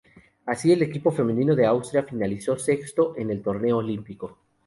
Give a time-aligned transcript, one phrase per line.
[0.47, 4.35] Así, el equipo femenino de Austria finalizó sexto en el torneo olímpico.